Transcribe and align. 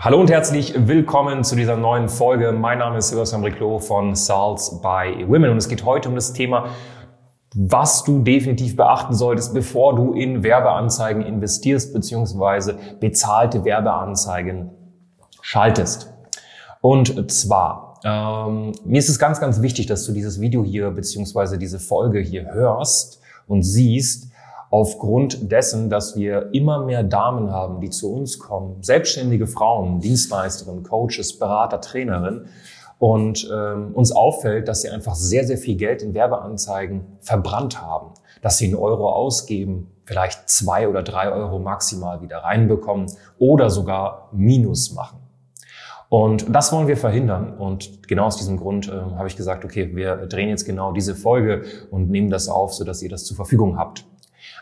Hallo 0.00 0.20
und 0.20 0.30
herzlich 0.30 0.74
willkommen 0.86 1.42
zu 1.42 1.56
dieser 1.56 1.76
neuen 1.76 2.08
Folge. 2.08 2.52
Mein 2.52 2.78
Name 2.78 2.98
ist 2.98 3.08
Sebastian 3.08 3.42
Riclo 3.42 3.80
von 3.80 4.14
Salts 4.14 4.80
by 4.80 5.26
Women 5.26 5.50
und 5.50 5.56
es 5.56 5.68
geht 5.68 5.84
heute 5.84 6.08
um 6.08 6.14
das 6.14 6.32
Thema, 6.32 6.68
was 7.56 8.04
du 8.04 8.22
definitiv 8.22 8.76
beachten 8.76 9.12
solltest, 9.12 9.54
bevor 9.54 9.96
du 9.96 10.12
in 10.12 10.44
Werbeanzeigen 10.44 11.22
investierst 11.22 11.92
bzw. 11.92 12.74
bezahlte 13.00 13.64
Werbeanzeigen 13.64 14.70
schaltest. 15.40 16.14
Und 16.80 17.28
zwar, 17.32 17.98
ähm, 18.04 18.70
mir 18.84 19.00
ist 19.00 19.08
es 19.08 19.18
ganz, 19.18 19.40
ganz 19.40 19.62
wichtig, 19.62 19.86
dass 19.86 20.06
du 20.06 20.12
dieses 20.12 20.40
Video 20.40 20.62
hier 20.62 20.92
bzw. 20.92 21.56
diese 21.56 21.80
Folge 21.80 22.20
hier 22.20 22.52
hörst 22.52 23.20
und 23.48 23.64
siehst, 23.64 24.27
aufgrund 24.70 25.50
dessen, 25.50 25.90
dass 25.90 26.16
wir 26.16 26.50
immer 26.52 26.84
mehr 26.84 27.02
Damen 27.02 27.50
haben, 27.50 27.80
die 27.80 27.90
zu 27.90 28.12
uns 28.12 28.38
kommen, 28.38 28.82
selbstständige 28.82 29.46
Frauen, 29.46 30.00
Dienstleisterinnen, 30.00 30.82
Coaches, 30.82 31.38
Berater, 31.38 31.80
Trainerinnen, 31.80 32.48
und 32.98 33.48
ähm, 33.52 33.92
uns 33.94 34.12
auffällt, 34.12 34.68
dass 34.68 34.82
sie 34.82 34.90
einfach 34.90 35.14
sehr, 35.14 35.46
sehr 35.46 35.56
viel 35.56 35.76
Geld 35.76 36.02
in 36.02 36.14
Werbeanzeigen 36.14 37.18
verbrannt 37.20 37.80
haben, 37.80 38.10
dass 38.42 38.58
sie 38.58 38.66
einen 38.66 38.74
Euro 38.74 39.08
ausgeben, 39.08 39.92
vielleicht 40.04 40.48
zwei 40.48 40.88
oder 40.88 41.02
drei 41.02 41.30
Euro 41.30 41.58
maximal 41.58 42.22
wieder 42.22 42.38
reinbekommen 42.38 43.06
oder 43.38 43.70
sogar 43.70 44.30
Minus 44.32 44.92
machen. 44.92 45.18
Und 46.08 46.46
das 46.54 46.72
wollen 46.72 46.88
wir 46.88 46.96
verhindern. 46.96 47.58
Und 47.58 48.08
genau 48.08 48.24
aus 48.24 48.36
diesem 48.36 48.56
Grund 48.56 48.88
äh, 48.88 48.92
habe 48.92 49.28
ich 49.28 49.36
gesagt, 49.36 49.64
okay, 49.64 49.94
wir 49.94 50.26
drehen 50.26 50.48
jetzt 50.48 50.64
genau 50.64 50.92
diese 50.92 51.14
Folge 51.14 51.64
und 51.90 52.10
nehmen 52.10 52.30
das 52.30 52.48
auf, 52.48 52.72
sodass 52.72 53.02
ihr 53.02 53.10
das 53.10 53.24
zur 53.24 53.36
Verfügung 53.36 53.78
habt. 53.78 54.06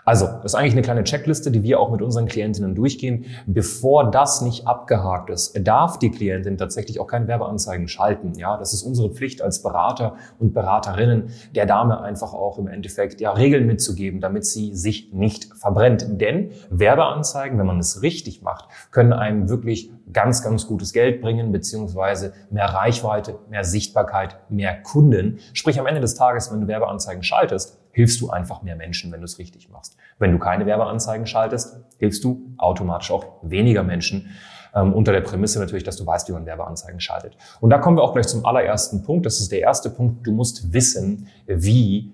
Also, 0.07 0.27
das 0.27 0.53
ist 0.53 0.55
eigentlich 0.55 0.75
eine 0.75 0.83
kleine 0.83 1.03
Checkliste, 1.03 1.51
die 1.51 1.65
wir 1.65 1.81
auch 1.81 1.91
mit 1.91 2.01
unseren 2.01 2.27
Klientinnen 2.27 2.77
durchgehen. 2.77 3.25
Bevor 3.47 4.09
das 4.13 4.41
nicht 4.41 4.65
abgehakt 4.65 5.31
ist, 5.31 5.59
darf 5.67 5.99
die 5.99 6.13
Klientin 6.13 6.57
tatsächlich 6.57 7.01
auch 7.01 7.09
keine 7.09 7.27
Werbeanzeigen 7.27 7.89
schalten. 7.89 8.35
Ja, 8.37 8.57
das 8.57 8.73
ist 8.73 8.85
unsere 8.85 9.11
Pflicht 9.11 9.43
als 9.43 9.65
Berater 9.65 10.15
und 10.39 10.55
Beraterinnen, 10.55 11.31
der 11.57 11.67
Dame 11.67 12.01
einfach 12.03 12.35
auch 12.35 12.57
im 12.57 12.69
Endeffekt 12.69 13.21
ja 13.21 13.33
Regeln 13.33 13.67
mitzugeben, 13.67 14.21
damit 14.21 14.47
sie 14.47 14.77
sich 14.77 15.13
nicht 15.13 15.53
verbrennt. 15.57 16.07
Denn 16.09 16.53
Werbeanzeigen, 16.71 17.59
wenn 17.59 17.67
man 17.67 17.81
es 17.81 18.01
richtig 18.01 18.43
macht, 18.43 18.67
können 18.93 19.13
einem 19.13 19.49
wirklich 19.49 19.91
ganz, 20.13 20.41
ganz 20.41 20.69
gutes 20.69 20.93
Geld 20.93 21.21
bringen, 21.21 21.51
beziehungsweise 21.51 22.33
mehr 22.51 22.67
Reichweite, 22.67 23.41
mehr 23.51 23.65
Sichtbarkeit, 23.65 24.39
mehr 24.51 24.81
Kunden. 24.81 25.41
Sprich, 25.53 25.81
am 25.81 25.87
Ende 25.87 26.01
des 26.01 26.15
Tages, 26.15 26.53
wenn 26.53 26.61
du 26.61 26.69
Werbeanzeigen 26.69 27.25
schaltest, 27.25 27.81
hilfst 27.97 28.21
du 28.21 28.29
einfach 28.29 28.61
mehr 28.61 28.77
Menschen, 28.77 29.11
wenn 29.11 29.21
du 29.21 29.25
es 29.25 29.39
richtig 29.39 29.71
machst. 29.71 29.97
Wenn 30.19 30.31
du 30.31 30.39
keine 30.39 30.67
Werbeanzeigen 30.67 31.27
schaltest, 31.27 31.81
hilfst 31.97 32.23
du 32.25 32.53
automatisch 32.59 33.11
auch 33.11 33.25
weniger 33.41 33.83
Menschen. 33.83 34.37
Ähm, 34.75 34.93
unter 34.93 35.13
der 35.13 35.23
Prämisse 35.23 35.59
natürlich, 35.61 35.83
dass 35.83 35.97
du 35.97 36.05
weißt, 36.05 36.29
wie 36.29 36.33
man 36.33 36.45
Werbeanzeigen 36.45 37.01
schaltet. 37.01 37.39
Und 37.59 37.71
da 37.71 37.79
kommen 37.79 37.97
wir 37.97 38.03
auch 38.03 38.13
gleich 38.13 38.27
zum 38.27 38.45
allerersten 38.45 39.03
Punkt. 39.03 39.25
Das 39.25 39.41
ist 39.41 39.51
der 39.51 39.61
erste 39.61 39.89
Punkt. 39.89 40.27
Du 40.27 40.33
musst 40.33 40.75
wissen, 40.75 41.29
wie 41.47 42.13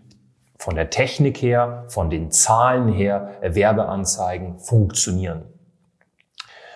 von 0.56 0.76
der 0.76 0.88
Technik 0.88 1.42
her, 1.42 1.84
von 1.88 2.10
den 2.10 2.30
Zahlen 2.30 2.86
her 2.86 3.32
Werbeanzeigen 3.42 4.60
funktionieren. 4.60 5.42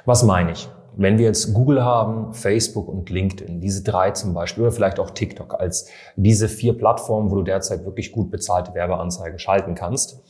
Was 0.04 0.24
meine 0.24 0.50
ich? 0.50 0.68
Wenn 0.96 1.18
wir 1.18 1.26
jetzt 1.26 1.52
Google 1.52 1.84
haben, 1.84 2.32
Facebook 2.32 2.88
und 2.88 3.10
LinkedIn, 3.10 3.60
diese 3.60 3.82
drei 3.84 4.12
zum 4.12 4.32
Beispiel, 4.32 4.64
oder 4.64 4.72
vielleicht 4.72 4.98
auch 4.98 5.10
TikTok 5.10 5.60
als 5.60 5.88
diese 6.16 6.48
vier 6.48 6.76
Plattformen, 6.76 7.30
wo 7.30 7.36
du 7.36 7.42
derzeit 7.42 7.84
wirklich 7.84 8.12
gut 8.12 8.30
bezahlte 8.30 8.74
Werbeanzeigen 8.74 9.38
schalten 9.38 9.74
kannst, 9.74 10.22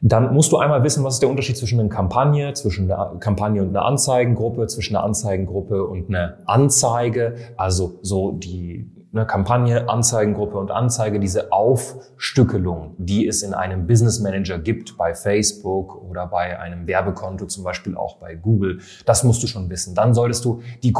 dann 0.00 0.34
musst 0.34 0.52
du 0.52 0.58
einmal 0.58 0.82
wissen, 0.82 1.04
was 1.04 1.14
ist 1.14 1.22
der 1.22 1.30
Unterschied 1.30 1.56
zwischen 1.56 1.80
einer 1.80 1.88
Kampagne, 1.88 2.52
zwischen 2.52 2.90
einer 2.90 3.16
Kampagne 3.20 3.62
und 3.62 3.70
einer 3.70 3.84
Anzeigengruppe, 3.84 4.66
zwischen 4.66 4.96
einer 4.96 5.04
Anzeigengruppe 5.04 5.84
und 5.84 6.08
einer 6.08 6.38
Anzeige, 6.46 7.36
also 7.56 7.98
so 8.02 8.32
die 8.32 8.90
eine 9.14 9.26
Kampagne, 9.26 9.88
Anzeigengruppe 9.88 10.58
und 10.58 10.70
Anzeige, 10.70 11.20
diese 11.20 11.52
Aufstückelung, 11.52 12.94
die 12.98 13.26
es 13.28 13.42
in 13.42 13.54
einem 13.54 13.86
Business 13.86 14.18
Manager 14.20 14.58
gibt, 14.58 14.96
bei 14.98 15.14
Facebook 15.14 16.02
oder 16.02 16.26
bei 16.26 16.58
einem 16.58 16.86
Werbekonto, 16.86 17.46
zum 17.46 17.62
Beispiel 17.62 17.96
auch 17.96 18.16
bei 18.16 18.34
Google, 18.34 18.80
das 19.06 19.22
musst 19.22 19.42
du 19.42 19.46
schon 19.46 19.70
wissen. 19.70 19.94
Dann 19.94 20.14
solltest 20.14 20.44
du 20.44 20.62
die 20.82 20.92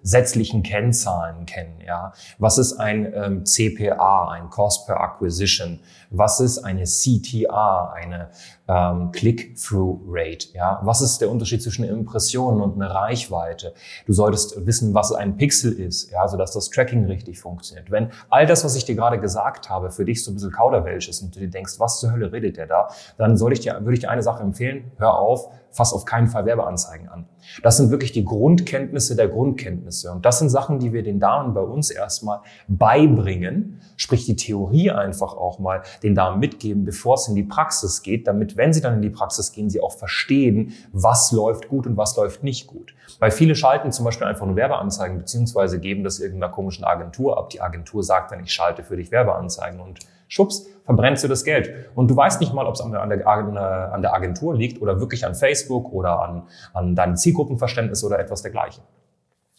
grundsätzlichen 0.00 0.62
Kennzahlen 0.62 1.46
kennen. 1.46 1.80
Ja, 1.86 2.12
was 2.38 2.58
ist 2.58 2.74
ein 2.74 3.12
ähm, 3.14 3.44
CPA, 3.44 4.30
ein 4.30 4.50
Cost 4.50 4.86
per 4.86 5.00
Acquisition? 5.00 5.80
Was 6.10 6.40
ist 6.40 6.58
eine 6.58 6.84
CTA, 6.84 7.92
eine 7.94 8.30
ähm, 8.66 9.12
Click-Through-Rate? 9.12 10.48
Ja, 10.54 10.80
was 10.82 11.00
ist 11.00 11.20
der 11.20 11.30
Unterschied 11.30 11.62
zwischen 11.62 11.84
Impressionen 11.84 12.60
und 12.60 12.74
einer 12.74 12.92
Reichweite? 12.92 13.74
Du 14.06 14.12
solltest 14.12 14.66
wissen, 14.66 14.94
was 14.94 15.12
ein 15.12 15.36
Pixel 15.36 15.72
ist, 15.72 16.10
ja, 16.10 16.26
so 16.26 16.36
dass 16.36 16.52
das 16.52 16.70
Tracking 16.70 17.04
richtig 17.04 17.38
funktioniert. 17.38 17.90
Wenn 17.90 18.10
all 18.30 18.46
das, 18.46 18.64
was 18.64 18.74
ich 18.76 18.84
dir 18.84 18.94
gerade 18.94 19.20
gesagt 19.20 19.70
habe, 19.70 19.90
für 19.90 20.04
dich 20.04 20.24
so 20.24 20.30
ein 20.30 20.34
bisschen 20.34 20.52
Kauderwelsch 20.52 21.08
ist 21.08 21.22
und 21.22 21.34
du 21.34 21.40
dir 21.40 21.50
denkst, 21.50 21.74
was 21.78 22.00
zur 22.00 22.12
Hölle 22.12 22.32
redet 22.32 22.56
der 22.56 22.66
da, 22.66 22.88
dann 23.18 23.36
soll 23.36 23.52
ich 23.52 23.60
dir, 23.60 23.78
würde 23.80 23.94
ich 23.94 24.00
dir 24.00 24.10
eine 24.10 24.22
Sache 24.22 24.42
empfehlen: 24.42 24.90
Hör 24.96 25.14
auf, 25.14 25.50
fass 25.72 25.92
auf 25.92 26.04
keinen 26.04 26.28
Fall 26.28 26.46
Werbeanzeigen 26.46 27.08
an. 27.08 27.26
Das 27.62 27.76
sind 27.76 27.90
wirklich 27.90 28.12
die 28.12 28.24
Grundkenntnisse 28.24 29.16
der 29.16 29.28
Grundkenntnisse. 29.28 30.10
Und 30.10 30.24
das 30.24 30.38
sind 30.38 30.48
Sachen, 30.48 30.78
die 30.78 30.92
wir 30.92 31.02
den 31.02 31.20
Damen 31.20 31.54
bei 31.54 31.60
uns 31.60 31.90
erstmal 31.90 32.40
beibringen, 32.68 33.80
sprich 33.96 34.26
die 34.26 34.36
Theorie 34.36 34.90
einfach 34.90 35.34
auch 35.34 35.58
mal 35.58 35.82
den 36.02 36.14
Damen 36.14 36.40
mitgeben, 36.40 36.84
bevor 36.84 37.14
es 37.14 37.28
in 37.28 37.34
die 37.34 37.42
Praxis 37.42 38.02
geht, 38.02 38.26
damit, 38.26 38.56
wenn 38.56 38.72
sie 38.72 38.80
dann 38.80 38.94
in 38.94 39.02
die 39.02 39.10
Praxis 39.10 39.52
gehen, 39.52 39.70
sie 39.70 39.80
auch 39.80 39.92
verstehen, 39.92 40.72
was 40.92 41.32
läuft 41.32 41.68
gut 41.68 41.86
und 41.86 41.96
was 41.96 42.16
läuft 42.16 42.42
nicht 42.42 42.66
gut. 42.66 42.94
Weil 43.18 43.30
viele 43.30 43.54
schalten 43.54 43.92
zum 43.92 44.04
Beispiel 44.04 44.26
einfach 44.26 44.46
nur 44.46 44.56
Werbeanzeigen, 44.56 45.18
beziehungsweise 45.18 45.80
geben 45.80 46.04
das 46.04 46.18
irgendeiner 46.18 46.52
komischen 46.52 46.84
Agentur 46.84 47.38
ab. 47.38 47.50
Die 47.50 47.60
Agentur 47.60 48.02
sagt 48.02 48.32
dann, 48.32 48.40
ich 48.40 48.52
schalte 48.52 48.82
für 48.82 48.96
dich 48.96 49.10
Werbeanzeigen 49.10 49.80
und 49.80 50.00
schubs, 50.30 50.66
verbrennst 50.84 51.22
du 51.22 51.28
das 51.28 51.44
Geld. 51.44 51.70
Und 51.94 52.10
du 52.10 52.16
weißt 52.16 52.40
nicht 52.40 52.54
mal, 52.54 52.66
ob 52.66 52.74
es 52.74 52.80
an 52.80 52.92
der, 52.92 53.02
an 53.02 54.02
der 54.02 54.14
Agentur 54.14 54.54
liegt 54.54 54.80
oder 54.80 55.00
wirklich 55.00 55.26
an 55.26 55.34
Facebook 55.34 55.92
oder 55.92 56.22
an, 56.22 56.44
an 56.72 56.94
deinem 56.94 57.16
Zielgruppenverständnis 57.16 58.02
oder 58.02 58.18
etwas 58.18 58.40
dergleichen. 58.40 58.82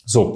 So. 0.03 0.35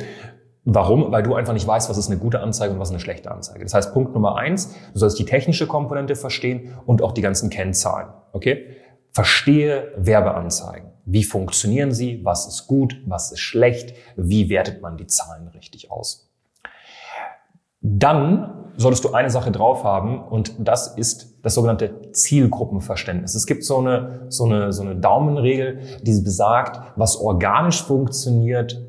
Warum? 0.68 1.12
Weil 1.12 1.22
du 1.22 1.36
einfach 1.36 1.54
nicht 1.54 1.68
weißt, 1.68 1.90
was 1.92 1.98
ist 1.98 2.10
eine 2.10 2.20
gute 2.20 2.40
Anzeige 2.40 2.74
und 2.74 2.80
was 2.80 2.90
ist 2.90 2.94
eine 2.94 3.00
schlechte 3.00 3.30
Anzeige. 3.30 3.64
Das 3.64 3.76
heißt, 3.76 3.94
Punkt 3.94 4.16
Nummer 4.16 4.36
eins, 4.36 4.74
du 4.94 5.00
sollst 5.00 5.20
die 5.20 5.26
technische 5.26 5.68
Komponente 5.68 6.16
verstehen 6.16 6.74
und 6.88 7.04
auch 7.04 7.12
die 7.12 7.22
ganzen 7.22 7.52
Kennzahlen. 7.52 8.08
Okay? 8.34 8.66
Verstehe 9.12 9.92
Werbeanzeigen. 9.96 10.90
Wie 11.06 11.24
funktionieren 11.24 11.92
sie? 11.92 12.26
Was 12.26 12.48
ist 12.48 12.66
gut? 12.66 13.00
Was 13.06 13.32
ist 13.32 13.40
schlecht? 13.40 13.94
Wie 14.16 14.50
wertet 14.50 14.82
man 14.82 14.98
die 14.98 15.06
Zahlen 15.06 15.48
richtig 15.50 15.92
aus? 15.92 16.25
Dann 17.88 18.72
solltest 18.78 19.04
du 19.04 19.14
eine 19.14 19.30
Sache 19.30 19.52
drauf 19.52 19.84
haben 19.84 20.24
und 20.24 20.56
das 20.58 20.98
ist 20.98 21.38
das 21.44 21.54
sogenannte 21.54 22.12
Zielgruppenverständnis. 22.12 23.36
Es 23.36 23.46
gibt 23.46 23.64
so 23.64 23.78
eine, 23.78 24.26
so 24.30 24.46
eine, 24.46 24.74
so 24.74 24.82
eine 24.82 24.96
Daumenregel, 24.96 25.80
die 26.02 26.20
besagt, 26.22 26.82
was 26.96 27.16
organisch 27.18 27.84
funktioniert, 27.84 28.82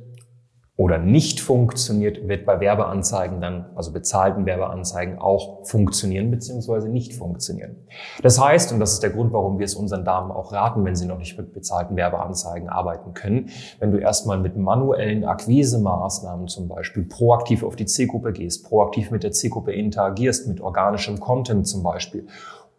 oder 0.78 0.98
nicht 0.98 1.40
funktioniert, 1.40 2.28
wird 2.28 2.44
bei 2.44 2.60
Werbeanzeigen 2.60 3.40
dann, 3.40 3.64
also 3.74 3.92
bezahlten 3.92 4.44
Werbeanzeigen 4.44 5.18
auch 5.18 5.66
funktionieren 5.66 6.30
bzw. 6.30 6.88
nicht 6.88 7.14
funktionieren. 7.14 7.76
Das 8.22 8.38
heißt, 8.38 8.72
und 8.72 8.80
das 8.80 8.92
ist 8.92 9.02
der 9.02 9.08
Grund, 9.08 9.32
warum 9.32 9.58
wir 9.58 9.64
es 9.64 9.74
unseren 9.74 10.04
Damen 10.04 10.30
auch 10.30 10.52
raten, 10.52 10.84
wenn 10.84 10.94
sie 10.94 11.06
noch 11.06 11.16
nicht 11.16 11.38
mit 11.38 11.54
bezahlten 11.54 11.96
Werbeanzeigen 11.96 12.68
arbeiten 12.68 13.14
können, 13.14 13.48
wenn 13.78 13.90
du 13.90 13.96
erstmal 13.96 14.38
mit 14.38 14.58
manuellen 14.58 15.24
Akquisemaßnahmen 15.24 16.46
zum 16.46 16.68
Beispiel 16.68 17.04
proaktiv 17.04 17.62
auf 17.62 17.74
die 17.74 17.86
Zielgruppe 17.86 18.34
gehst, 18.34 18.68
proaktiv 18.68 19.10
mit 19.10 19.22
der 19.22 19.32
Zielgruppe 19.32 19.72
interagierst, 19.72 20.46
mit 20.46 20.60
organischem 20.60 21.20
Content 21.20 21.66
zum 21.66 21.82
Beispiel. 21.82 22.26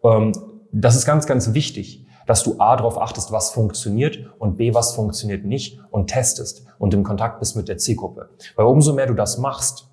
Ähm, 0.04 0.32
das 0.70 0.94
ist 0.94 1.04
ganz, 1.04 1.26
ganz 1.26 1.52
wichtig 1.52 2.07
dass 2.28 2.44
du 2.44 2.56
A 2.58 2.76
darauf 2.76 3.00
achtest, 3.00 3.32
was 3.32 3.50
funktioniert 3.50 4.18
und 4.38 4.58
B, 4.58 4.74
was 4.74 4.94
funktioniert 4.94 5.44
nicht 5.44 5.80
und 5.90 6.08
testest 6.08 6.66
und 6.78 6.92
im 6.92 7.02
Kontakt 7.02 7.40
bist 7.40 7.56
mit 7.56 7.68
der 7.68 7.78
Zielgruppe. 7.78 8.28
Weil 8.54 8.66
umso 8.66 8.92
mehr 8.92 9.06
du 9.06 9.14
das 9.14 9.38
machst, 9.38 9.88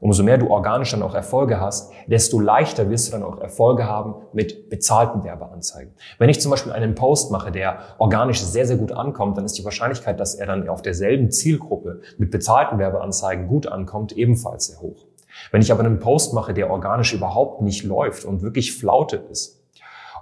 umso 0.00 0.24
mehr 0.24 0.36
du 0.36 0.50
organisch 0.50 0.90
dann 0.90 1.02
auch 1.02 1.14
Erfolge 1.14 1.60
hast, 1.60 1.92
desto 2.08 2.40
leichter 2.40 2.90
wirst 2.90 3.06
du 3.06 3.12
dann 3.12 3.22
auch 3.22 3.38
Erfolge 3.38 3.86
haben 3.86 4.16
mit 4.32 4.68
bezahlten 4.68 5.22
Werbeanzeigen. 5.22 5.94
Wenn 6.18 6.28
ich 6.28 6.40
zum 6.40 6.50
Beispiel 6.50 6.72
einen 6.72 6.96
Post 6.96 7.30
mache, 7.30 7.52
der 7.52 7.78
organisch 7.98 8.42
sehr, 8.42 8.66
sehr 8.66 8.78
gut 8.78 8.90
ankommt, 8.90 9.38
dann 9.38 9.44
ist 9.44 9.56
die 9.56 9.64
Wahrscheinlichkeit, 9.64 10.18
dass 10.18 10.34
er 10.34 10.46
dann 10.46 10.68
auf 10.68 10.82
derselben 10.82 11.30
Zielgruppe 11.30 12.00
mit 12.18 12.32
bezahlten 12.32 12.80
Werbeanzeigen 12.80 13.46
gut 13.46 13.68
ankommt, 13.68 14.12
ebenfalls 14.12 14.66
sehr 14.66 14.80
hoch. 14.80 15.06
Wenn 15.52 15.62
ich 15.62 15.70
aber 15.70 15.84
einen 15.84 16.00
Post 16.00 16.34
mache, 16.34 16.52
der 16.52 16.68
organisch 16.68 17.12
überhaupt 17.12 17.62
nicht 17.62 17.84
läuft 17.84 18.24
und 18.24 18.42
wirklich 18.42 18.76
Flaute 18.76 19.16
ist 19.30 19.56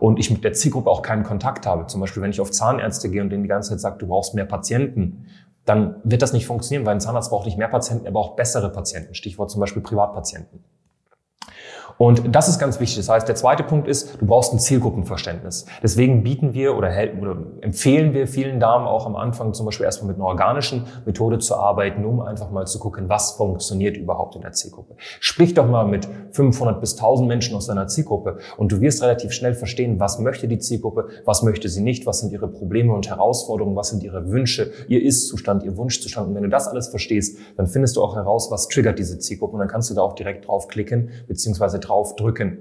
und 0.01 0.19
ich 0.19 0.31
mit 0.31 0.45
der 0.45 0.53
Zielgruppe 0.53 0.91
auch 0.91 1.03
keinen 1.03 1.25
Kontakt 1.25 1.67
habe, 1.67 1.87
zum 1.87 2.01
Beispiel 2.01 2.23
wenn 2.23 2.31
ich 2.31 2.41
auf 2.41 2.51
Zahnärzte 2.51 3.11
gehe 3.11 3.23
und 3.23 3.31
denen 3.31 3.43
die 3.43 3.49
ganze 3.49 3.71
Zeit 3.71 3.81
sage, 3.81 3.99
du 3.99 4.07
brauchst 4.07 4.35
mehr 4.35 4.47
Patienten, 4.47 5.27
dann 5.65 5.97
wird 6.05 6.23
das 6.23 6.33
nicht 6.33 6.47
funktionieren, 6.47 6.85
weil 6.85 6.95
ein 6.95 7.01
Zahnarzt 7.01 7.31
braucht 7.31 7.47
nicht 7.47 7.59
mehr 7.59 7.69
Patienten, 7.69 8.05
er 8.05 8.13
braucht 8.13 8.37
bessere 8.37 8.71
Patienten. 8.71 9.15
Stichwort 9.15 9.51
zum 9.51 9.61
Beispiel 9.61 9.83
Privatpatienten. 9.83 10.63
Und 11.99 12.35
das 12.35 12.49
ist 12.49 12.59
ganz 12.59 12.81
wichtig. 12.81 12.99
Das 12.99 13.09
heißt, 13.09 13.29
der 13.29 13.37
zweite 13.37 13.63
Punkt 13.63 13.87
ist, 13.87 14.21
du 14.21 14.27
brauchst 14.27 14.53
ein 14.53 14.59
Zielgruppenverständnis. 14.59 15.67
Deswegen 15.83 16.23
bieten 16.23 16.55
wir 16.55 16.77
oder, 16.77 16.91
oder 17.21 17.37
empfehlen 17.61 18.15
wir 18.15 18.27
vielen 18.27 18.61
Damen 18.61 18.87
auch 18.87 19.07
am 19.07 19.17
Anfang 19.17 19.55
zum 19.55 19.67
Beispiel 19.67 19.85
erstmal 19.85 20.09
mit 20.09 20.17
einer 20.17 20.27
organischen 20.27 20.85
Methode 21.05 21.39
zu 21.39 21.57
arbeiten, 21.57 22.05
um 22.05 22.21
einfach 22.21 22.51
mal 22.51 22.67
zu 22.67 22.79
gucken, 22.79 23.09
was 23.09 23.33
funktioniert 23.33 23.97
überhaupt 23.97 24.35
in 24.37 24.43
der 24.43 24.53
Zielgruppe. 24.53 24.95
Sprich 25.21 25.55
doch 25.55 25.69
mal 25.69 25.87
mit 25.87 26.09
500 26.33 26.81
bis 26.81 26.95
1000 26.95 27.29
Menschen 27.29 27.57
aus 27.57 27.67
deiner 27.67 27.87
Zielgruppe 27.87 28.39
und 28.57 28.73
du 28.73 28.81
wirst 28.81 29.03
relativ 29.03 29.33
schnell 29.33 29.55
verstehen, 29.55 30.01
was 30.01 30.19
möchte 30.19 30.49
die 30.49 30.59
Zielgruppe, 30.59 31.09
was 31.25 31.43
möchte 31.43 31.69
sie 31.69 31.83
nicht, 31.83 32.07
was 32.07 32.21
sind 32.21 32.33
ihre 32.33 32.49
Probleme 32.49 32.93
und 32.93 33.09
Herausforderungen, 33.09 33.77
was 33.77 33.91
sind 33.91 34.03
ihre 34.03 34.31
Wünsche, 34.31 34.73
ihr 34.89 35.03
Ist-Zustand, 35.03 35.63
ihr 35.63 35.77
Wunschzustand. 35.77 36.29
Und 36.29 36.35
wenn 36.35 36.43
du 36.43 36.49
das 36.49 36.69
alles 36.69 36.89
verstehst, 36.89 37.39
dann 37.57 37.67
findest 37.67 37.97
du 37.97 38.03
auch 38.03 38.17
heraus, 38.17 38.51
was 38.51 38.69
triggert 38.69 38.99
diese 38.99 39.19
Zielgruppe 39.19 39.55
und 39.55 39.61
dann 39.61 39.69
kannst 39.69 39.91
du 39.91 39.95
da 39.95 40.03
auch 40.03 40.15
direkt 40.15 40.49
draufklicken, 40.49 41.11
beziehungsweise 41.29 41.81
draufdrücken. 41.89 42.59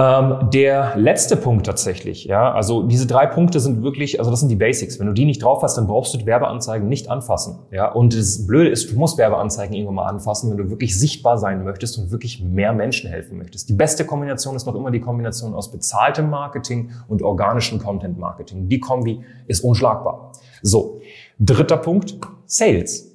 Ähm, 0.00 0.48
der 0.50 0.96
letzte 0.96 1.36
Punkt 1.36 1.66
tatsächlich, 1.66 2.24
ja, 2.24 2.54
also 2.54 2.84
diese 2.84 3.06
drei 3.06 3.26
Punkte 3.26 3.60
sind 3.60 3.82
wirklich, 3.82 4.18
also 4.18 4.30
das 4.30 4.40
sind 4.40 4.48
die 4.48 4.56
Basics. 4.56 4.98
Wenn 4.98 5.06
du 5.08 5.12
die 5.12 5.26
nicht 5.26 5.42
drauf 5.42 5.62
hast, 5.62 5.76
dann 5.76 5.86
brauchst 5.86 6.14
du 6.14 6.24
Werbeanzeigen 6.24 6.88
nicht 6.88 7.10
anfassen, 7.10 7.58
ja. 7.70 7.92
Und 7.92 8.16
das 8.16 8.46
Blöde 8.46 8.70
ist, 8.70 8.90
du 8.90 8.98
musst 8.98 9.18
Werbeanzeigen 9.18 9.74
irgendwann 9.74 9.96
mal 9.96 10.06
anfassen, 10.06 10.50
wenn 10.50 10.56
du 10.56 10.70
wirklich 10.70 10.98
sichtbar 10.98 11.36
sein 11.36 11.64
möchtest 11.64 11.98
und 11.98 12.10
wirklich 12.10 12.42
mehr 12.42 12.72
Menschen 12.72 13.10
helfen 13.10 13.36
möchtest. 13.36 13.68
Die 13.68 13.74
beste 13.74 14.06
Kombination 14.06 14.56
ist 14.56 14.64
noch 14.64 14.74
immer 14.74 14.90
die 14.90 15.02
Kombination 15.02 15.52
aus 15.52 15.70
bezahltem 15.70 16.30
Marketing 16.30 16.92
und 17.08 17.20
organischem 17.20 17.78
Content 17.78 18.18
Marketing. 18.18 18.70
Die 18.70 18.80
Kombi 18.80 19.22
ist 19.48 19.60
unschlagbar. 19.60 20.32
So. 20.62 21.02
Dritter 21.38 21.76
Punkt. 21.76 22.16
Sales. 22.46 23.10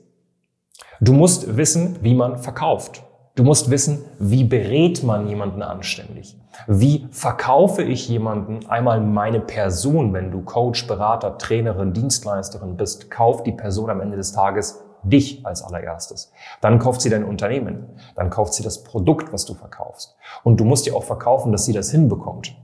Du 1.01 1.13
musst 1.13 1.57
wissen, 1.57 1.95
wie 2.03 2.13
man 2.13 2.37
verkauft. 2.37 3.04
Du 3.35 3.43
musst 3.43 3.69
wissen, 3.69 4.05
wie 4.17 4.45
berät 4.45 5.03
man 5.03 5.27
jemanden 5.27 5.61
anständig? 5.61 6.39
Wie 6.67 7.05
verkaufe 7.11 7.83
ich 7.83 8.07
jemanden 8.07 8.65
einmal 8.67 9.01
meine 9.01 9.41
Person, 9.41 10.13
wenn 10.13 10.31
du 10.31 10.41
Coach, 10.41 10.87
Berater, 10.87 11.37
Trainerin, 11.37 11.91
Dienstleisterin 11.91 12.77
bist, 12.77 13.11
kauft 13.11 13.45
die 13.45 13.51
Person 13.51 13.89
am 13.89 13.99
Ende 13.99 14.15
des 14.15 14.31
Tages 14.31 14.81
dich 15.03 15.45
als 15.45 15.63
allererstes. 15.63 16.31
Dann 16.61 16.79
kauft 16.79 17.01
sie 17.01 17.09
dein 17.09 17.25
Unternehmen. 17.25 17.87
Dann 18.15 18.29
kauft 18.29 18.53
sie 18.53 18.63
das 18.63 18.83
Produkt, 18.83 19.33
was 19.33 19.43
du 19.43 19.53
verkaufst. 19.53 20.15
Und 20.45 20.61
du 20.61 20.63
musst 20.63 20.87
ihr 20.87 20.95
auch 20.95 21.03
verkaufen, 21.03 21.51
dass 21.51 21.65
sie 21.65 21.73
das 21.73 21.91
hinbekommt. 21.91 22.55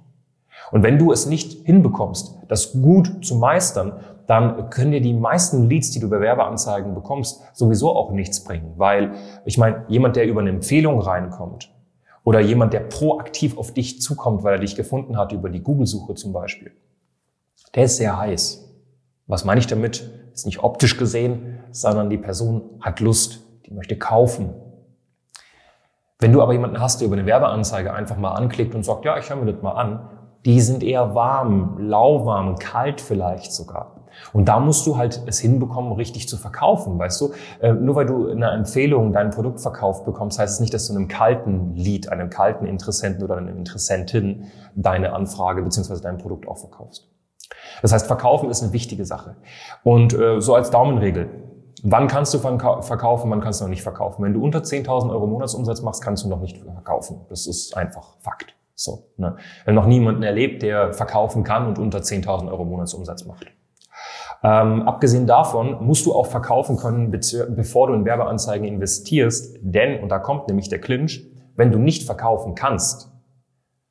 Und 0.72 0.84
wenn 0.84 0.98
du 0.98 1.12
es 1.12 1.26
nicht 1.26 1.66
hinbekommst, 1.66 2.38
das 2.48 2.72
gut 2.72 3.26
zu 3.26 3.36
meistern, 3.36 4.00
dann 4.32 4.70
können 4.70 4.94
dir 4.94 5.02
die 5.02 5.14
meisten 5.14 5.68
Leads, 5.68 5.92
die 5.92 6.00
du 6.00 6.10
bei 6.10 6.22
Werbeanzeigen 6.22 6.96
bekommst, 6.96 7.42
sowieso 7.52 7.94
auch 7.94 8.12
nichts 8.12 8.42
bringen. 8.46 8.76
Weil, 8.78 9.12
ich 9.44 9.58
meine, 9.58 9.84
jemand, 9.90 10.16
der 10.16 10.26
über 10.26 10.40
eine 10.40 10.52
Empfehlung 10.52 11.02
reinkommt 11.02 11.70
oder 12.24 12.40
jemand, 12.40 12.72
der 12.72 12.80
proaktiv 12.80 13.58
auf 13.58 13.74
dich 13.74 14.02
zukommt, 14.02 14.46
weil 14.46 14.54
er 14.54 14.60
dich 14.60 14.78
gefunden 14.78 15.18
hat 15.18 15.34
über 15.34 15.50
die 15.50 15.60
Google-Suche 15.60 16.16
zum 16.16 16.32
Beispiel, 16.32 16.72
der 17.76 17.84
ist 17.84 17.98
sehr 17.98 18.18
heiß. 18.18 18.74
Was 19.28 19.44
meine 19.44 19.60
ich 19.60 19.68
damit? 19.68 20.10
Ist 20.34 20.46
nicht 20.46 20.64
optisch 20.64 20.96
gesehen, 20.96 21.60
sondern 21.72 22.10
die 22.10 22.18
Person 22.18 22.80
hat 22.80 23.02
Lust, 23.02 23.42
die 23.66 23.74
möchte 23.74 23.98
kaufen. 23.98 24.54
Wenn 26.20 26.32
du 26.32 26.42
aber 26.42 26.54
jemanden 26.54 26.80
hast, 26.80 27.02
der 27.02 27.08
über 27.08 27.18
eine 27.18 27.26
Werbeanzeige 27.26 27.94
einfach 27.94 28.16
mal 28.16 28.32
anklickt 28.32 28.76
und 28.76 28.86
sagt, 28.86 29.04
ja, 29.04 29.18
ich 29.18 29.30
höre 29.30 29.36
mir 29.36 29.52
das 29.52 29.62
mal 29.62 29.74
an, 29.74 30.08
die 30.46 30.62
sind 30.62 30.84
eher 30.84 31.16
warm, 31.16 31.80
lauwarm, 31.80 32.56
kalt 32.60 33.02
vielleicht 33.02 33.52
sogar. 33.52 34.01
Und 34.34 34.48
da 34.48 34.60
musst 34.60 34.86
du 34.88 34.98
halt 34.98 35.22
es 35.26 35.40
hinbekommen, 35.40 35.94
richtig 35.94 36.28
zu 36.28 36.38
verkaufen, 36.38 36.98
weißt 36.98 37.22
du? 37.22 37.34
Äh, 37.62 37.74
nur 37.74 37.96
weil 37.96 38.06
du 38.06 38.30
eine 38.30 38.52
Empfehlung 38.52 39.14
dein 39.14 39.30
Produkt 39.32 39.60
verkauft 39.60 40.06
bekommst, 40.06 40.40
heißt 40.40 40.56
es 40.56 40.60
nicht, 40.60 40.74
dass 40.74 40.88
du 40.88 40.96
einem 40.96 41.08
kalten 41.08 41.76
Lead, 41.76 42.10
einem 42.10 42.30
kalten 42.30 42.66
Interessenten 42.66 43.24
oder 43.24 43.38
einer 43.38 43.52
Interessentin 43.52 44.46
deine 44.76 45.14
Anfrage 45.14 45.62
beziehungsweise 45.62 46.02
dein 46.02 46.18
Produkt 46.18 46.48
auch 46.48 46.58
verkaufst. 46.58 47.08
Das 47.82 47.92
heißt, 47.92 48.08
verkaufen 48.08 48.50
ist 48.50 48.64
eine 48.64 48.74
wichtige 48.74 49.06
Sache. 49.06 49.36
Und 49.84 50.14
äh, 50.14 50.40
so 50.40 50.56
als 50.56 50.72
Daumenregel. 50.72 51.30
Wann 51.84 52.08
kannst 52.08 52.32
du 52.34 52.38
verkaufen, 52.38 53.32
wann 53.32 53.42
kannst 53.42 53.60
du 53.60 53.66
noch 53.66 53.70
nicht 53.70 53.82
verkaufen? 53.82 54.24
Wenn 54.24 54.34
du 54.34 54.44
unter 54.44 54.60
10.000 54.60 55.10
Euro 55.10 55.26
Monatsumsatz 55.26 55.82
machst, 55.82 56.04
kannst 56.04 56.24
du 56.24 56.30
noch 56.30 56.40
nicht 56.40 56.58
verkaufen. 56.60 57.22
Das 57.30 57.48
ist 57.48 57.76
einfach 57.76 58.18
Fakt. 58.20 58.54
So, 58.76 59.10
ne? 59.18 59.36
Wir 59.64 59.72
haben 59.72 59.76
noch 59.76 59.88
niemanden 59.88 60.22
erlebt, 60.22 60.62
der 60.62 60.94
verkaufen 60.94 61.44
kann 61.44 61.68
und 61.68 61.80
unter 61.80 62.00
10.000 62.00 62.50
Euro 62.50 62.66
Monatsumsatz 62.66 63.26
macht. 63.26 63.48
Ähm, 64.44 64.88
abgesehen 64.88 65.28
davon 65.28 65.86
musst 65.86 66.06
du 66.06 66.14
auch 66.14 66.26
verkaufen 66.26 66.78
können, 66.78 67.12
bevor 67.12 67.88
du 67.88 67.94
in 67.94 68.06
Werbeanzeigen 68.06 68.68
investierst, 68.68 69.58
denn, 69.62 70.02
und 70.02 70.10
da 70.10 70.20
kommt 70.20 70.48
nämlich 70.48 70.68
der 70.68 70.80
Clinch, 70.80 71.28
wenn 71.56 71.72
du 71.72 71.78
nicht 71.78 72.04
verkaufen 72.04 72.56
kannst, 72.56 73.12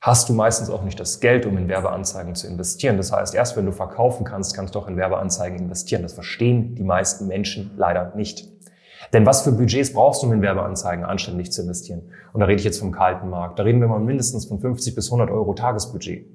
hast 0.01 0.29
du 0.29 0.33
meistens 0.33 0.71
auch 0.71 0.83
nicht 0.83 0.99
das 0.99 1.21
Geld, 1.21 1.47
um 1.47 1.57
in 1.59 1.69
Werbeanzeigen 1.69 2.35
zu 2.35 2.47
investieren. 2.47 2.97
Das 2.97 3.13
heißt, 3.13 3.35
erst 3.35 3.57
wenn 3.57 3.67
du 3.67 3.73
verkaufen 3.73 4.25
kannst, 4.25 4.57
kannst 4.57 4.75
du 4.75 4.79
auch 4.79 4.89
in 4.89 4.97
Werbeanzeigen 4.97 5.59
investieren. 5.59 6.03
Das 6.03 6.15
verstehen 6.15 6.75
die 6.75 6.83
meisten 6.83 7.29
Menschen 7.29 7.73
leider 7.77 8.13
nicht. 8.17 8.49
Denn 9.13 9.27
was 9.27 9.43
für 9.43 9.53
Budgets 9.53 9.93
brauchst 9.93 10.23
du, 10.23 10.27
um 10.27 10.33
in 10.33 10.43
Werbeanzeigen 10.43 11.05
anständig 11.05 11.53
zu 11.53 11.63
investieren? 11.63 12.03
Und 12.33 12.41
da 12.41 12.47
rede 12.47 12.59
ich 12.59 12.65
jetzt 12.65 12.81
vom 12.81 12.93
kalten 12.93 13.29
Markt. 13.29 13.59
Da 13.59 13.63
reden 13.63 13.81
wir 13.81 13.89
mal 13.89 14.01
mindestens 14.01 14.47
von 14.47 14.61
50 14.61 14.95
bis 14.95 15.09
100 15.09 15.31
Euro 15.31 15.53
Tagesbudget. 15.55 16.27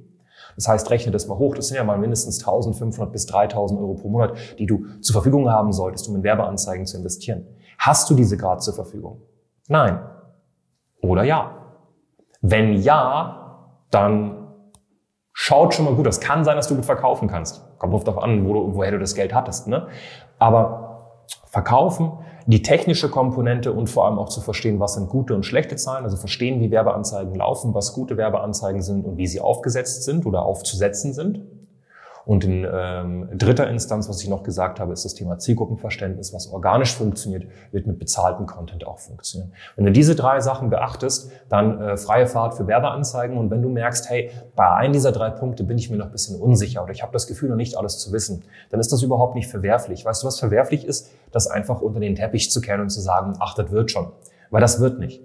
Das 0.56 0.68
heißt, 0.68 0.90
rechne 0.90 1.12
das 1.12 1.28
mal 1.28 1.38
hoch. 1.38 1.56
Das 1.56 1.68
sind 1.68 1.78
ja 1.78 1.84
mal 1.84 1.98
mindestens 1.98 2.40
1500 2.40 3.12
bis 3.12 3.26
3000 3.26 3.80
Euro 3.80 3.96
pro 3.96 4.10
Monat, 4.10 4.38
die 4.58 4.66
du 4.66 4.86
zur 5.02 5.14
Verfügung 5.14 5.50
haben 5.50 5.74
solltest, 5.74 6.08
um 6.08 6.16
in 6.16 6.24
Werbeanzeigen 6.24 6.86
zu 6.86 6.98
investieren. 6.98 7.46
Hast 7.78 8.10
du 8.10 8.16
diese 8.16 8.38
gerade 8.38 8.62
zur 8.62 8.74
Verfügung? 8.74 9.22
Nein. 9.68 10.00
Oder 11.02 11.24
ja? 11.24 11.52
Wenn 12.42 12.74
ja, 12.74 13.70
dann 13.92 14.46
schaut 15.34 15.74
schon 15.74 15.86
mal 15.86 15.94
gut. 15.94 16.06
Das 16.06 16.20
kann 16.20 16.44
sein, 16.44 16.56
dass 16.56 16.68
du 16.68 16.76
gut 16.76 16.86
verkaufen 16.86 17.28
kannst. 17.28 17.62
Kommt 17.78 17.94
oft 17.94 18.08
darauf 18.08 18.24
an, 18.24 18.48
wo 18.48 18.54
du, 18.54 18.76
woher 18.76 18.92
du 18.92 19.00
das 19.00 19.14
Geld 19.14 19.34
hattest. 19.34 19.68
Ne? 19.68 19.88
Aber 20.40 21.26
verkaufen 21.46 22.14
die 22.48 22.62
technische 22.62 23.10
Komponente 23.10 23.72
und 23.72 23.90
vor 23.90 24.06
allem 24.06 24.20
auch 24.20 24.30
zu 24.30 24.40
verstehen, 24.40 24.80
was 24.80 24.94
sind 24.94 25.10
gute 25.10 25.34
und 25.34 25.46
schlechte 25.46 25.76
Zahlen, 25.76 26.04
also 26.04 26.16
verstehen, 26.16 26.60
wie 26.60 26.70
Werbeanzeigen 26.70 27.34
laufen, 27.34 27.74
was 27.74 27.94
gute 27.94 28.18
Werbeanzeigen 28.18 28.84
sind 28.84 29.06
und 29.06 29.18
wie 29.18 29.28
sie 29.28 29.42
aufgesetzt 29.42 30.04
sind 30.04 30.26
oder 30.26 30.46
aufzusetzen 30.46 31.14
sind. 31.14 31.42
Und 32.26 32.44
in 32.44 32.68
ähm, 32.70 33.30
dritter 33.34 33.70
Instanz, 33.70 34.10
was 34.10 34.22
ich 34.22 34.30
noch 34.30 34.44
gesagt 34.44 34.80
habe, 34.80 34.94
ist 34.94 35.06
das 35.06 35.14
Thema 35.14 35.38
Zielgruppenverständnis. 35.38 36.34
Was 36.34 36.48
organisch 36.48 36.96
funktioniert, 36.96 37.46
wird 37.72 37.86
mit 37.86 38.00
bezahltem 38.00 38.48
Content 38.48 38.88
auch 38.88 38.98
funktionieren. 38.98 39.54
Wenn 39.76 39.86
du 39.86 39.92
diese 39.92 40.16
drei 40.16 40.40
Sachen 40.40 40.70
beachtest, 40.70 41.32
dann 41.50 41.80
äh, 41.80 41.98
freie 41.98 42.26
Fahrt 42.26 42.56
für 42.56 42.66
Werbeanzeigen. 42.68 43.38
Und 43.38 43.52
wenn 43.52 43.62
du 43.62 43.70
merkst, 43.70 44.10
hey, 44.10 44.32
bei 44.56 44.68
einem 44.70 44.94
dieser 44.94 45.12
drei 45.12 45.30
Punkte 45.30 45.64
bin 45.64 45.78
ich 45.78 45.90
mir 45.90 45.98
noch 45.98 46.08
ein 46.08 46.12
bisschen 46.12 46.40
unsicher 46.40 46.82
oder 46.84 46.92
ich 46.92 47.04
habe 47.04 47.14
das 47.14 47.28
Gefühl, 47.28 47.50
noch 47.50 47.56
nicht 47.56 47.78
alles 47.78 48.00
zu 48.00 48.12
wissen, 48.12 48.44
dann 48.72 48.80
ist 48.80 48.92
das 48.92 49.04
überhaupt 49.04 49.36
nicht 49.36 49.50
verwerflich. 49.50 50.04
Weißt 50.04 50.24
du, 50.24 50.28
was 50.28 50.40
verwerflich 50.40 50.86
ist? 50.86 51.12
Das 51.32 51.48
einfach 51.48 51.82
unter 51.82 52.00
den 52.00 52.16
Teppich 52.16 52.50
zu 52.50 52.60
kehren 52.60 52.82
und 52.82 52.90
zu 52.90 53.02
sagen, 53.02 53.34
ach, 53.40 53.54
das 53.54 53.70
wird 53.72 53.92
schon. 53.92 54.12
Weil 54.50 54.62
das 54.62 54.80
wird 54.80 55.00
nicht. 55.00 55.22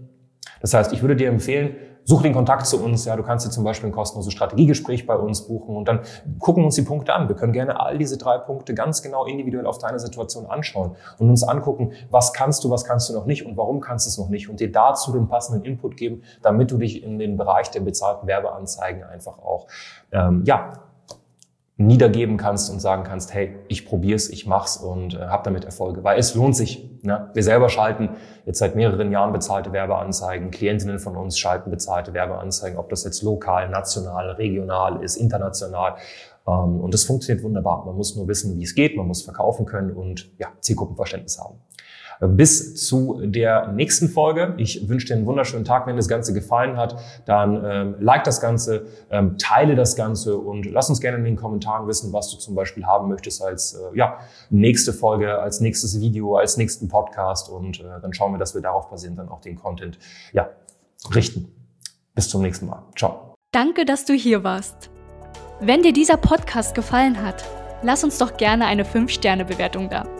Das 0.61 0.75
heißt, 0.75 0.93
ich 0.93 1.01
würde 1.01 1.17
dir 1.17 1.29
empfehlen, 1.29 1.77
such 2.05 2.23
den 2.23 2.33
Kontakt 2.33 2.67
zu 2.67 2.83
uns. 2.83 3.05
Ja, 3.05 3.17
du 3.17 3.23
kannst 3.23 3.47
dir 3.47 3.51
zum 3.51 3.65
Beispiel 3.65 3.91
ein 3.91 3.93
kostenloses 3.93 4.33
Strategiegespräch 4.33 5.07
bei 5.07 5.17
uns 5.17 5.47
buchen 5.47 5.77
und 5.77 5.87
dann 5.87 6.01
gucken 6.39 6.65
uns 6.65 6.75
die 6.75 6.83
Punkte 6.83 7.15
an. 7.15 7.29
Wir 7.29 7.37
können 7.37 7.53
gerne 7.53 7.81
all 7.81 7.99
diese 7.99 8.19
drei 8.19 8.39
Punkte 8.39 8.75
ganz 8.75 9.03
genau 9.03 9.25
individuell 9.25 9.67
auf 9.67 9.79
deine 9.79 9.99
Situation 9.99 10.47
anschauen 10.47 10.97
und 11.19 11.31
uns 11.31 11.43
angucken, 11.43 11.93
was 12.11 12.33
kannst 12.33 12.65
du, 12.65 12.71
was 12.71 12.85
kannst 12.85 13.09
du 13.09 13.15
noch 13.15 13.27
nicht 13.27 13.47
und 13.47 13.57
warum 13.57 13.81
kannst 13.81 14.07
du 14.07 14.11
es 14.11 14.19
noch 14.19 14.29
nicht 14.29 14.49
und 14.49 14.61
dir 14.61 14.73
dazu 14.73 15.13
den 15.13 15.29
passenden 15.29 15.65
Input 15.65 15.97
geben, 15.97 16.23
damit 16.43 16.71
du 16.71 16.79
dich 16.79 17.03
in 17.03 17.19
den 17.19 17.37
Bereich 17.37 17.71
der 17.71 17.81
bezahlten 17.81 18.27
Werbeanzeigen 18.27 19.05
einfach 19.05 19.39
auch 19.39 19.67
ähm, 20.13 20.43
ja 20.45 20.73
niedergeben 21.81 22.37
kannst 22.37 22.71
und 22.71 22.79
sagen 22.79 23.05
kannst, 23.05 23.33
hey, 23.33 23.57
ich 23.69 23.87
probier's, 23.87 24.29
ich 24.29 24.47
mach's 24.47 24.77
und 24.77 25.15
äh, 25.15 25.19
habe 25.19 25.43
damit 25.45 25.65
Erfolge, 25.65 26.05
weil 26.05 26.19
es 26.19 26.35
lohnt 26.35 26.55
sich. 26.55 26.91
Ne? 27.03 27.31
Wir 27.33 27.43
selber 27.43 27.71
schalten 27.71 28.11
jetzt 28.45 28.59
seit 28.59 28.77
mehreren 28.77 29.11
Jahren 29.11 29.33
bezahlte 29.33 29.73
Werbeanzeigen, 29.73 30.51
Klientinnen 30.51 30.99
von 30.99 31.17
uns 31.17 31.39
schalten 31.39 31.71
bezahlte 31.71 32.13
Werbeanzeigen, 32.13 32.79
ob 32.79 32.91
das 32.91 33.05
jetzt 33.05 33.23
lokal, 33.23 33.71
national, 33.71 34.33
regional 34.33 35.03
ist, 35.03 35.17
international. 35.17 35.95
Ähm, 36.47 36.81
und 36.81 36.93
das 36.93 37.05
funktioniert 37.05 37.43
wunderbar. 37.43 37.87
Man 37.87 37.97
muss 37.97 38.15
nur 38.15 38.29
wissen, 38.29 38.59
wie 38.59 38.63
es 38.63 38.75
geht, 38.75 38.95
man 38.95 39.07
muss 39.07 39.23
verkaufen 39.23 39.65
können 39.65 39.93
und 39.93 40.31
ja, 40.39 40.49
Zielgruppenverständnis 40.61 41.41
haben. 41.41 41.61
Bis 42.21 42.87
zu 42.87 43.19
der 43.25 43.69
nächsten 43.69 44.09
Folge. 44.09 44.55
Ich 44.59 44.89
wünsche 44.91 45.07
dir 45.07 45.15
einen 45.15 45.25
wunderschönen 45.25 45.65
Tag. 45.65 45.87
Wenn 45.87 45.97
das 45.97 46.07
Ganze 46.07 46.35
gefallen 46.35 46.77
hat, 46.77 46.97
dann 47.25 47.65
ähm, 47.65 47.95
like 47.99 48.25
das 48.25 48.43
Ganze, 48.43 48.87
ähm, 49.11 49.39
teile 49.39 49.75
das 49.75 49.97
Ganze 49.97 50.37
und 50.37 50.67
lass 50.67 50.91
uns 50.91 51.01
gerne 51.01 51.17
in 51.17 51.25
den 51.25 51.37
Kommentaren 51.37 51.89
wissen, 51.89 52.13
was 52.13 52.31
du 52.31 52.37
zum 52.37 52.55
Beispiel 52.55 52.85
haben 52.85 53.09
möchtest 53.09 53.43
als 53.43 53.73
äh, 53.73 53.97
ja, 53.97 54.19
nächste 54.51 54.93
Folge, 54.93 55.39
als 55.39 55.61
nächstes 55.61 55.99
Video, 55.99 56.37
als 56.37 56.59
nächsten 56.59 56.89
Podcast. 56.89 57.49
Und 57.49 57.81
äh, 57.81 57.85
dann 58.03 58.13
schauen 58.13 58.33
wir, 58.33 58.39
dass 58.39 58.55
wir 58.55 58.61
darauf 58.61 58.91
basierend 58.91 59.19
dann 59.19 59.31
auch 59.31 59.41
den 59.41 59.57
Content 59.57 59.99
ja, 60.35 60.51
richten. 61.15 61.49
Bis 62.15 62.29
zum 62.29 62.43
nächsten 62.43 62.67
Mal. 62.67 62.83
Ciao. 62.97 63.35
Danke, 63.53 63.87
dass 63.87 64.05
du 64.05 64.13
hier 64.13 64.45
warst. 64.45 64.91
Wenn 65.61 65.83
dir 65.83 65.95
dieser 65.95 66.19
Podcast 66.19 66.75
gefallen 66.75 67.23
hat, 67.23 67.45
lass 67.83 68.05
uns 68.05 68.19
doch 68.19 68.37
gerne 68.37 68.67
eine 68.67 68.85
5-Sterne-Bewertung 68.85 69.89
da. 69.89 70.20